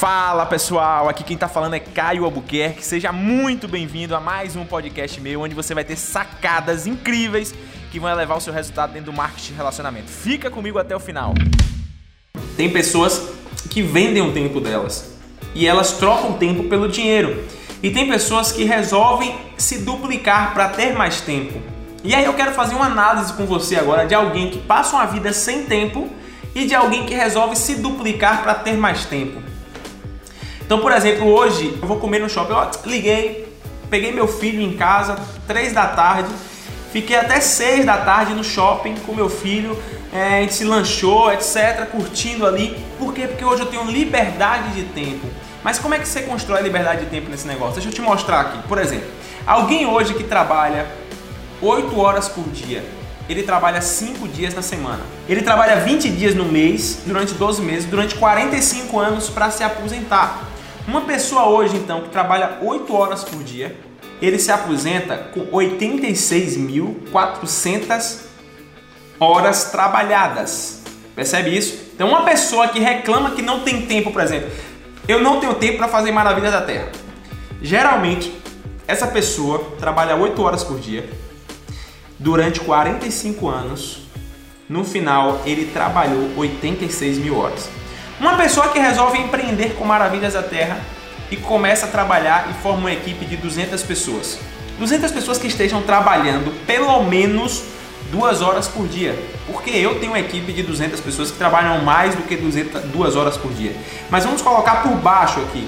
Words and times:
Fala 0.00 0.46
pessoal, 0.46 1.10
aqui 1.10 1.22
quem 1.22 1.36
tá 1.36 1.46
falando 1.46 1.74
é 1.74 1.78
Caio 1.78 2.24
Albuquerque. 2.24 2.82
Seja 2.82 3.12
muito 3.12 3.68
bem-vindo 3.68 4.16
a 4.16 4.18
mais 4.18 4.56
um 4.56 4.64
podcast 4.64 5.20
meu, 5.20 5.42
onde 5.42 5.54
você 5.54 5.74
vai 5.74 5.84
ter 5.84 5.96
sacadas 5.96 6.86
incríveis 6.86 7.54
que 7.92 8.00
vão 8.00 8.08
elevar 8.08 8.38
o 8.38 8.40
seu 8.40 8.50
resultado 8.50 8.94
dentro 8.94 9.12
do 9.12 9.14
marketing 9.14 9.52
relacionamento. 9.52 10.08
Fica 10.08 10.50
comigo 10.50 10.78
até 10.78 10.96
o 10.96 10.98
final. 10.98 11.34
Tem 12.56 12.70
pessoas 12.70 13.28
que 13.68 13.82
vendem 13.82 14.22
o 14.22 14.32
tempo 14.32 14.58
delas 14.58 15.18
e 15.54 15.66
elas 15.66 15.92
trocam 15.92 16.32
tempo 16.32 16.64
pelo 16.64 16.88
dinheiro. 16.88 17.44
E 17.82 17.90
tem 17.90 18.08
pessoas 18.08 18.50
que 18.50 18.64
resolvem 18.64 19.38
se 19.58 19.80
duplicar 19.80 20.54
para 20.54 20.70
ter 20.70 20.94
mais 20.94 21.20
tempo. 21.20 21.60
E 22.02 22.14
aí 22.14 22.24
eu 22.24 22.32
quero 22.32 22.52
fazer 22.52 22.74
uma 22.74 22.86
análise 22.86 23.34
com 23.34 23.44
você 23.44 23.76
agora 23.76 24.06
de 24.06 24.14
alguém 24.14 24.48
que 24.48 24.60
passa 24.60 24.96
uma 24.96 25.04
vida 25.04 25.30
sem 25.34 25.66
tempo 25.66 26.08
e 26.54 26.64
de 26.64 26.74
alguém 26.74 27.04
que 27.04 27.12
resolve 27.12 27.54
se 27.54 27.74
duplicar 27.74 28.42
para 28.42 28.54
ter 28.54 28.78
mais 28.78 29.04
tempo. 29.04 29.49
Então, 30.70 30.78
por 30.78 30.92
exemplo, 30.92 31.26
hoje 31.26 31.76
eu 31.82 31.88
vou 31.88 31.96
comer 31.96 32.20
no 32.20 32.30
shopping, 32.30 32.54
liguei, 32.88 33.52
peguei 33.90 34.12
meu 34.12 34.28
filho 34.28 34.62
em 34.62 34.76
casa, 34.76 35.18
três 35.44 35.72
da 35.72 35.88
tarde, 35.88 36.30
fiquei 36.92 37.16
até 37.16 37.40
seis 37.40 37.84
da 37.84 37.96
tarde 37.96 38.34
no 38.34 38.44
shopping 38.44 38.94
com 39.04 39.12
meu 39.12 39.28
filho, 39.28 39.76
é, 40.12 40.36
a 40.36 40.40
gente 40.42 40.54
se 40.54 40.62
lanchou, 40.62 41.32
etc, 41.32 41.88
curtindo 41.90 42.46
ali. 42.46 42.78
Por 43.00 43.12
quê? 43.12 43.26
Porque 43.26 43.44
hoje 43.44 43.62
eu 43.62 43.66
tenho 43.66 43.82
liberdade 43.90 44.70
de 44.70 44.84
tempo. 44.84 45.26
Mas 45.64 45.80
como 45.80 45.92
é 45.92 45.98
que 45.98 46.06
você 46.06 46.22
constrói 46.22 46.62
liberdade 46.62 47.00
de 47.00 47.06
tempo 47.06 47.28
nesse 47.28 47.48
negócio? 47.48 47.74
Deixa 47.74 47.88
eu 47.88 47.92
te 47.92 48.00
mostrar 48.00 48.38
aqui. 48.38 48.68
Por 48.68 48.78
exemplo, 48.78 49.08
alguém 49.44 49.88
hoje 49.88 50.14
que 50.14 50.22
trabalha 50.22 50.86
8 51.60 51.98
horas 51.98 52.28
por 52.28 52.44
dia, 52.44 52.84
ele 53.28 53.42
trabalha 53.42 53.80
5 53.80 54.28
dias 54.28 54.54
na 54.54 54.62
semana. 54.62 55.00
Ele 55.28 55.42
trabalha 55.42 55.80
20 55.80 56.08
dias 56.10 56.36
no 56.36 56.44
mês, 56.44 57.00
durante 57.04 57.34
12 57.34 57.60
meses, 57.60 57.86
durante 57.86 58.14
45 58.14 59.00
anos 59.00 59.28
para 59.28 59.50
se 59.50 59.64
aposentar. 59.64 60.48
Uma 60.86 61.00
pessoa 61.02 61.48
hoje, 61.48 61.76
então, 61.76 62.02
que 62.02 62.08
trabalha 62.08 62.58
8 62.62 62.94
horas 62.94 63.24
por 63.24 63.42
dia, 63.42 63.76
ele 64.20 64.38
se 64.38 64.52
aposenta 64.52 65.16
com 65.32 65.46
86.400 65.46 68.18
horas 69.18 69.70
trabalhadas. 69.70 70.82
Percebe 71.14 71.56
isso? 71.56 71.92
Então, 71.94 72.08
uma 72.08 72.24
pessoa 72.24 72.68
que 72.68 72.78
reclama 72.78 73.30
que 73.32 73.42
não 73.42 73.60
tem 73.60 73.86
tempo, 73.86 74.10
por 74.10 74.22
exemplo, 74.22 74.50
eu 75.06 75.22
não 75.22 75.38
tenho 75.40 75.54
tempo 75.54 75.78
para 75.78 75.88
fazer 75.88 76.12
maravilhas 76.12 76.52
da 76.52 76.60
terra. 76.62 76.90
Geralmente, 77.62 78.32
essa 78.86 79.06
pessoa 79.06 79.76
trabalha 79.78 80.16
8 80.16 80.42
horas 80.42 80.64
por 80.64 80.80
dia 80.80 81.06
durante 82.18 82.60
45 82.60 83.48
anos. 83.48 84.00
No 84.68 84.84
final, 84.84 85.40
ele 85.44 85.66
trabalhou 85.66 86.30
86 86.36 87.18
mil 87.18 87.36
horas. 87.36 87.68
Uma 88.20 88.36
pessoa 88.36 88.68
que 88.68 88.78
resolve 88.78 89.18
empreender 89.18 89.76
com 89.76 89.84
Maravilhas 89.86 90.34
da 90.34 90.42
Terra 90.42 90.78
e 91.30 91.38
começa 91.38 91.86
a 91.86 91.88
trabalhar 91.88 92.50
e 92.50 92.62
forma 92.62 92.80
uma 92.80 92.92
equipe 92.92 93.24
de 93.24 93.34
200 93.34 93.82
pessoas. 93.82 94.38
200 94.78 95.10
pessoas 95.10 95.38
que 95.38 95.46
estejam 95.46 95.80
trabalhando 95.80 96.52
pelo 96.66 97.02
menos 97.04 97.62
duas 98.12 98.42
horas 98.42 98.68
por 98.68 98.86
dia. 98.86 99.18
Porque 99.46 99.70
eu 99.70 99.98
tenho 99.98 100.12
uma 100.12 100.20
equipe 100.20 100.52
de 100.52 100.62
200 100.62 101.00
pessoas 101.00 101.30
que 101.30 101.38
trabalham 101.38 101.82
mais 101.82 102.14
do 102.14 102.20
que 102.20 102.36
200, 102.36 102.82
duas 102.92 103.16
horas 103.16 103.38
por 103.38 103.50
dia. 103.54 103.74
Mas 104.10 104.26
vamos 104.26 104.42
colocar 104.42 104.82
por 104.82 104.92
baixo 104.96 105.40
aqui. 105.40 105.66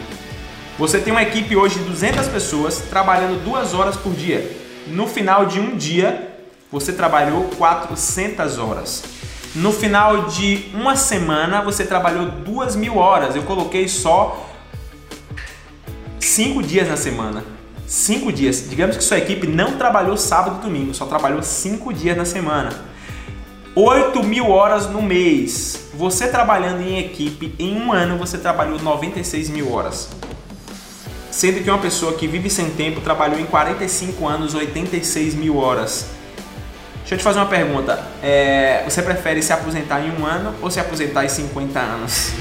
Você 0.79 0.99
tem 0.99 1.11
uma 1.11 1.23
equipe 1.23 1.57
hoje 1.57 1.79
de 1.79 1.85
200 1.87 2.29
pessoas 2.29 2.81
trabalhando 2.91 3.43
duas 3.43 3.73
horas 3.73 3.97
por 3.97 4.13
dia. 4.13 4.47
No 4.89 5.07
final 5.07 5.47
de 5.47 5.59
um 5.59 5.75
dia, 5.75 6.37
você 6.71 6.93
trabalhou 6.93 7.45
400 7.57 8.59
horas. 8.59 9.22
No 9.55 9.71
final 9.71 10.29
de 10.29 10.71
uma 10.73 10.97
semana 10.97 11.61
você 11.61 11.85
trabalhou 11.85 12.27
duas 12.27 12.75
mil 12.75 12.97
horas. 12.97 13.37
Eu 13.37 13.43
coloquei 13.43 13.87
só 13.87 14.49
cinco 16.19 16.63
dias 16.63 16.89
na 16.89 16.97
semana. 16.97 17.45
Cinco 17.87 18.33
dias. 18.33 18.67
Digamos 18.71 18.97
que 18.97 19.05
sua 19.05 19.19
equipe 19.19 19.47
não 19.47 19.77
trabalhou 19.77 20.17
sábado 20.17 20.61
e 20.61 20.63
domingo, 20.63 20.95
só 20.95 21.05
trabalhou 21.05 21.43
cinco 21.43 21.93
dias 21.93 22.17
na 22.17 22.25
semana. 22.25 22.71
8 23.75 24.23
mil 24.23 24.51
horas 24.51 24.87
no 24.87 25.01
mês. 25.01 25.89
Você 25.95 26.29
trabalhando 26.29 26.83
em 26.83 26.99
equipe, 26.99 27.55
em 27.59 27.75
um 27.75 27.91
ano 27.91 28.19
você 28.19 28.37
trabalhou 28.37 28.79
96 28.79 29.49
mil 29.49 29.73
horas. 29.73 30.11
Sendo 31.31 31.65
que 31.65 31.71
uma 31.71 31.79
pessoa 31.79 32.13
que 32.13 32.27
vive 32.27 32.51
sem 32.51 32.69
tempo 32.69 33.01
trabalhou 33.01 33.41
em 33.41 33.47
45 33.47 34.29
anos 34.29 34.55
86 34.55 35.35
mil 35.35 35.57
horas. 35.57 36.07
Deixa 37.13 37.29
eu 37.29 37.31
te 37.31 37.37
fazer 37.37 37.41
uma 37.41 37.47
pergunta. 37.47 38.03
É, 38.23 38.85
você 38.85 39.03
prefere 39.03 39.43
se 39.43 39.53
aposentar 39.53 40.01
em 40.01 40.11
um 40.19 40.25
ano 40.25 40.55
ou 40.63 40.71
se 40.71 40.81
aposentar 40.81 41.23
em 41.23 41.29
50 41.29 41.79
anos? 41.79 42.33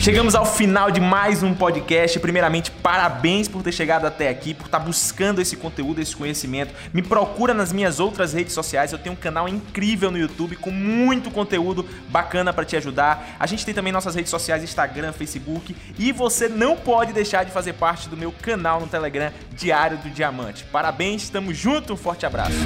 Chegamos 0.00 0.34
ao 0.34 0.44
final 0.44 0.90
de 0.90 1.00
mais 1.00 1.44
um 1.44 1.54
podcast. 1.54 2.18
Primeiramente, 2.18 2.68
parabéns 2.68 3.46
por 3.46 3.62
ter 3.62 3.70
chegado 3.70 4.06
até 4.08 4.28
aqui, 4.28 4.54
por 4.54 4.66
estar 4.66 4.80
buscando 4.80 5.40
esse 5.40 5.56
conteúdo, 5.56 6.00
esse 6.00 6.16
conhecimento. 6.16 6.74
Me 6.92 7.00
procura 7.00 7.54
nas 7.54 7.72
minhas 7.72 8.00
outras 8.00 8.32
redes 8.32 8.52
sociais. 8.54 8.90
Eu 8.90 8.98
tenho 8.98 9.12
um 9.12 9.16
canal 9.16 9.48
incrível 9.48 10.10
no 10.10 10.18
YouTube 10.18 10.56
com 10.56 10.72
muito 10.72 11.30
conteúdo 11.30 11.86
bacana 12.08 12.52
para 12.52 12.64
te 12.64 12.76
ajudar. 12.76 13.36
A 13.38 13.46
gente 13.46 13.64
tem 13.64 13.72
também 13.72 13.92
nossas 13.92 14.16
redes 14.16 14.30
sociais, 14.30 14.64
Instagram, 14.64 15.12
Facebook, 15.12 15.76
e 15.96 16.10
você 16.10 16.48
não 16.48 16.76
pode 16.76 17.12
deixar 17.12 17.44
de 17.44 17.52
fazer 17.52 17.74
parte 17.74 18.08
do 18.08 18.16
meu 18.16 18.32
canal 18.42 18.80
no 18.80 18.88
Telegram 18.88 19.30
Diário 19.52 19.96
do 19.98 20.10
Diamante. 20.10 20.64
Parabéns, 20.72 21.22
estamos 21.22 21.56
juntos, 21.56 21.92
um 21.92 21.96
forte 21.96 22.26
abraço. 22.26 22.58